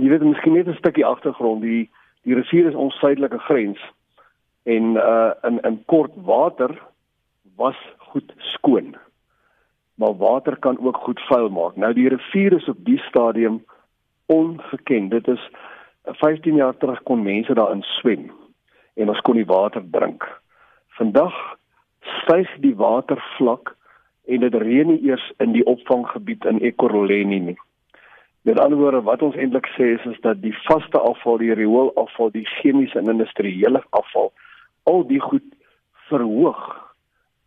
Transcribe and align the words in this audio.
jy 0.00 0.08
weet 0.08 0.22
miskien 0.22 0.52
net 0.52 0.68
'n 0.68 0.78
stukkie 0.78 1.06
agtergrond, 1.06 1.62
die 1.62 1.90
die 2.22 2.34
rivier 2.34 2.68
is 2.68 2.74
ons 2.74 2.98
suidelike 3.00 3.38
grens 3.38 3.80
en 4.64 4.96
uh 4.96 5.32
in 5.42 5.60
in 5.60 5.82
kort 5.86 6.12
water 6.14 6.78
was 7.56 7.76
goed 7.98 8.32
skoon. 8.38 8.96
Maar 9.94 10.16
water 10.16 10.56
kan 10.56 10.78
ook 10.78 10.96
goed 10.96 11.20
vuil 11.20 11.48
maak. 11.48 11.76
Nou 11.76 11.92
die 11.92 12.08
rivier 12.08 12.52
is 12.52 12.68
op 12.68 12.76
die 12.84 12.98
stadium 12.98 13.64
ongeken. 14.26 15.08
Dit 15.08 15.28
is 15.28 15.50
15 16.04 16.54
jaar 16.54 16.76
terug 16.76 17.02
kon 17.02 17.22
mense 17.22 17.54
daarin 17.54 17.82
swem 17.82 18.30
en 18.94 19.08
ons 19.08 19.20
kon 19.20 19.34
die 19.34 19.46
water 19.46 19.82
drink. 19.90 20.24
Vandag 20.88 21.34
styg 22.00 22.48
die 22.60 22.74
watervlak 22.76 23.76
en 24.26 24.40
dit 24.40 24.54
reën 24.54 24.86
nie 24.86 25.02
eers 25.08 25.32
in 25.38 25.52
die 25.52 25.64
opvanggebied 25.64 26.44
in 26.44 26.60
Ekurhuleni 26.60 27.40
nie. 27.40 27.58
Met 28.42 28.58
ander 28.60 28.78
woorde 28.78 29.02
wat 29.02 29.22
ons 29.22 29.36
eintlik 29.36 29.66
sê 29.76 29.94
is, 29.94 30.04
is 30.04 30.20
dat 30.20 30.42
die 30.42 30.54
vaste 30.64 30.98
afval, 30.98 31.38
die 31.38 31.54
rioolafval, 31.54 32.30
die 32.30 32.46
chemiese 32.46 32.98
en 32.98 33.08
industriële 33.08 33.82
afval 33.90 34.32
al 34.82 35.06
die 35.06 35.20
goed 35.20 35.44
verhoog 36.08 36.62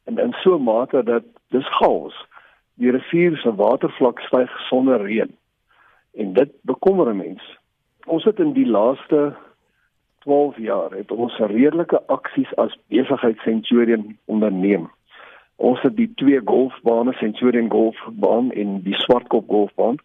en 0.04 0.18
in 0.18 0.34
so 0.44 0.56
'n 0.58 0.64
mate 0.64 1.04
dat 1.04 1.24
dis 1.50 1.68
chaos. 1.78 2.16
Die 2.76 2.92
rivier 2.92 3.38
se 3.38 3.56
watervlak 3.56 4.20
styg 4.20 4.60
sonder 4.70 5.02
reën. 5.02 5.32
En 6.14 6.34
dit 6.34 6.52
bekommer 6.62 7.08
'n 7.10 7.18
mens. 7.18 7.58
Ons 8.06 8.24
het 8.24 8.40
in 8.40 8.54
die 8.54 8.68
laaste 8.68 9.36
12 10.20 10.58
jaar 10.58 10.92
het 10.92 11.12
ons 11.12 11.38
redelike 11.38 12.02
aksies 12.08 12.56
as 12.56 12.78
besigheid 12.88 13.40
Centurion 13.40 14.18
onderneem. 14.26 14.92
Ons 15.56 15.82
het 15.82 15.96
die 15.96 16.14
twee 16.16 16.42
golfbane 16.46 17.14
Centurion 17.14 17.70
golfbaan 17.70 18.52
en 18.52 18.82
die 18.82 18.96
Swartkop 18.96 19.48
golfbaan, 19.48 19.96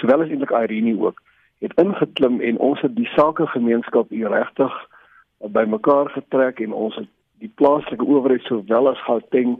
sowel 0.00 0.22
as 0.22 0.28
eintlik 0.28 0.50
Irene 0.50 0.96
ook, 1.00 1.22
het 1.64 1.72
ingeklim 1.80 2.40
en 2.40 2.58
ons 2.58 2.80
het 2.80 2.96
die 2.96 3.08
sakegemeenskap 3.14 4.08
hier 4.08 4.30
regtig 4.30 4.74
bymekaar 5.38 6.10
getrek 6.10 6.60
en 6.60 6.72
ons 6.72 6.96
het 6.96 7.08
die 7.42 7.52
plaaslike 7.60 8.04
owerheid 8.04 8.42
sowel 8.48 8.88
as 8.90 9.02
Gauteng 9.06 9.58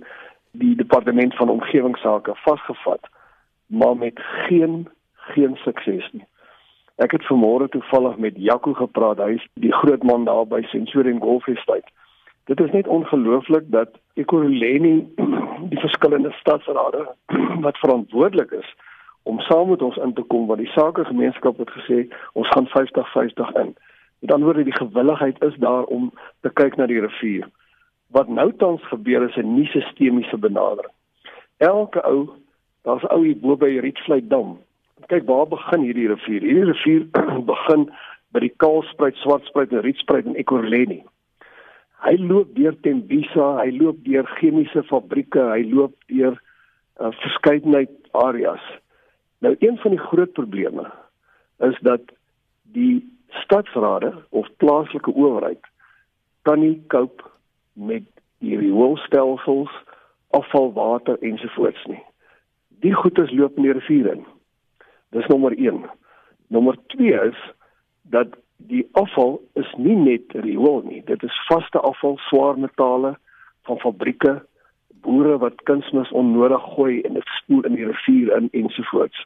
die 0.52 0.74
departement 0.76 1.34
van 1.36 1.48
omgewingsake 1.48 2.34
vasgevat 2.44 3.10
maar 3.66 3.96
met 3.96 4.20
geen 4.46 4.88
geen 5.14 5.56
sukses 5.56 6.08
nie. 6.12 6.26
Ek 7.02 7.10
het 7.10 7.24
vanmôre 7.26 7.68
toevallig 7.68 8.16
met 8.22 8.36
Jaco 8.36 8.72
gepraat, 8.78 9.18
hy 9.18 9.38
is 9.38 9.46
die 9.58 9.72
groot 9.72 10.02
man 10.06 10.26
daar 10.28 10.46
by 10.46 10.60
Centurion 10.70 11.18
Golf 11.20 11.46
Estate. 11.50 11.88
Dit 12.46 12.60
is 12.60 12.70
net 12.70 12.86
ongelooflik 12.86 13.70
dat 13.72 13.96
Ekurhuleni 14.20 15.08
die 15.72 15.80
verskillende 15.80 16.30
stadsrade 16.38 17.08
wat 17.66 17.80
verantwoordelik 17.82 18.52
is 18.60 18.74
om 19.24 19.40
saam 19.40 19.68
met 19.72 19.82
ons 19.82 19.96
in 19.96 20.12
te 20.12 20.22
kom 20.22 20.46
want 20.46 20.60
die 20.60 20.72
sakegemeenskap 20.76 21.58
het 21.58 21.70
gesê 21.76 22.04
ons 22.32 22.48
gaan 22.52 22.68
50-50 22.72 23.52
in. 23.62 23.74
Met 24.20 24.32
ander 24.32 24.48
woorde 24.48 24.64
die 24.64 24.76
gewilligheid 24.76 25.42
is 25.44 25.56
daar 25.60 25.84
om 25.84 26.12
te 26.40 26.52
kyk 26.60 26.76
na 26.76 26.86
die 26.86 27.00
rivier. 27.00 27.48
Wat 28.16 28.28
nou 28.28 28.52
tans 28.60 28.84
gebeur 28.92 29.24
is 29.28 29.36
'n 29.36 29.54
nuwe 29.54 29.72
sistemiese 29.72 30.38
benadering. 30.38 30.92
Elke 31.56 32.00
ou, 32.08 32.28
daar's 32.82 33.08
ou 33.10 33.24
hier 33.24 33.36
bo 33.36 33.56
by 33.56 33.78
Rietvlei 33.78 34.20
dam. 34.28 34.58
Kyk 35.06 35.26
waar 35.26 35.48
begin 35.48 35.80
hierdie 35.80 36.08
rivier? 36.08 36.40
Hierdie 36.40 36.72
rivier 36.72 37.04
begin 37.52 37.90
by 38.32 38.40
die 38.40 38.54
Kaalspruit, 38.56 39.16
Swartspruit 39.16 39.72
en 39.72 39.80
Rietspruit 39.80 40.26
in 40.26 40.36
Ekurhuleni. 40.36 41.04
Hy 42.04 42.16
loop 42.20 42.54
deur 42.56 42.74
Tembisa, 42.80 43.62
hy 43.62 43.70
loop 43.78 44.02
deur 44.04 44.26
chemiese 44.40 44.82
fabrieke, 44.82 45.40
hy 45.40 45.62
loop 45.70 45.94
deur 46.06 46.34
'n 47.00 47.06
uh, 47.06 47.12
verskeidenheid 47.22 47.90
areas. 48.12 48.64
Nou 49.38 49.56
een 49.58 49.76
van 49.78 49.90
die 49.90 50.00
groot 50.00 50.32
probleme 50.32 50.90
is 51.58 51.78
dat 51.80 52.00
die 52.62 53.12
stadsrade 53.28 54.12
of 54.28 54.48
plaaslike 54.56 55.14
owerheid 55.14 55.66
kan 56.42 56.60
nie 56.60 56.82
cope 56.86 57.22
met 57.72 58.02
die 58.38 58.58
rioolstelsels, 58.58 59.70
afvalwater 60.30 61.18
ensovoorts 61.22 61.84
nie. 61.84 62.02
Die 62.68 62.94
goedes 62.94 63.32
loop 63.32 63.56
in 63.56 63.68
die 63.68 63.72
rivier 63.72 64.10
in. 64.12 64.24
Dis 65.14 65.26
nommer 65.26 65.56
1. 65.56 65.84
Nommer 66.46 66.76
2 66.86 67.20
is 67.30 67.38
dat 68.02 68.34
die 68.56 68.88
afval 68.92 69.38
is 69.52 69.70
nie 69.76 69.96
net 69.96 70.34
riool 70.46 70.82
nie. 70.88 71.02
Dit 71.04 71.22
is 71.22 71.44
vaste 71.48 71.80
afval, 71.80 72.18
swaar 72.28 72.58
metale 72.58 73.14
van 73.68 73.78
fabrieke, 73.78 74.42
boere 75.04 75.38
wat 75.38 75.62
kunsmis 75.68 76.10
onnodig 76.10 76.62
gooi 76.74 77.00
en 77.00 77.16
dit 77.18 77.30
spoel 77.38 77.64
in 77.68 77.78
die 77.78 77.88
rivier 77.88 78.36
in 78.36 78.48
ensovoorts. 78.52 79.24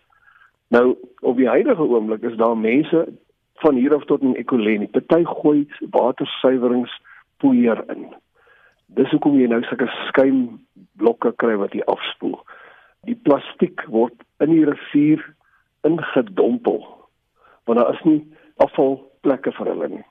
Nou 0.68 0.96
op 1.20 1.36
die 1.36 1.48
huidige 1.48 1.82
oomblik 1.82 2.22
is 2.22 2.36
daar 2.36 2.56
mense 2.56 3.08
van 3.62 3.74
hier 3.74 3.94
af 3.94 4.04
tot 4.04 4.20
in 4.20 4.34
Ekurhuleni. 4.34 4.86
Party 4.86 5.24
gooi 5.24 5.68
watersuiweringspoeier 5.90 7.84
in. 7.94 8.14
Dis 8.86 9.10
hoekom 9.10 9.38
jy 9.40 9.48
nou 9.48 9.62
sulke 9.66 9.88
skuimblokke 10.08 11.32
kry 11.40 11.56
wat 11.60 11.72
hier 11.76 11.88
afspoel. 11.92 12.38
Die 13.08 13.16
plastiek 13.16 13.84
word 13.92 14.16
in 14.44 14.52
die 14.52 14.64
rivier 14.68 15.24
ingedompel. 15.88 16.80
Want 17.64 17.80
daar 17.80 17.94
is 17.94 18.04
nie 18.04 18.20
afvalplekke 18.64 19.52
vir 19.58 19.72
hulle 19.72 19.88
nie. 19.98 20.06